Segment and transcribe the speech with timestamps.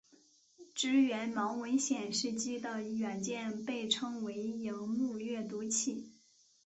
[0.73, 6.09] 支援盲文显示机的软件被称为萤幕阅读器。